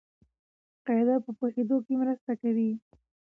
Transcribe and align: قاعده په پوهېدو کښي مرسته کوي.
قاعده 0.87 1.15
په 1.25 1.31
پوهېدو 1.37 1.75
کښي 1.85 1.95
مرسته 2.01 2.31
کوي. 2.41 2.71